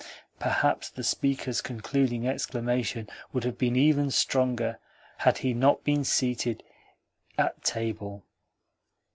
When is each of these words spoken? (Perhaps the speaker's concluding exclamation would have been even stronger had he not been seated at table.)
(Perhaps 0.39 0.89
the 0.89 1.03
speaker's 1.03 1.61
concluding 1.61 2.27
exclamation 2.27 3.07
would 3.31 3.43
have 3.43 3.59
been 3.59 3.75
even 3.75 4.09
stronger 4.09 4.79
had 5.19 5.37
he 5.45 5.53
not 5.53 5.83
been 5.83 6.03
seated 6.03 6.63
at 7.37 7.63
table.) 7.63 8.25